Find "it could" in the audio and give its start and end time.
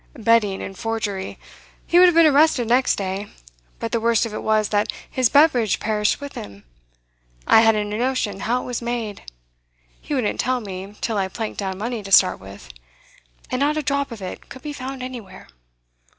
14.23-14.63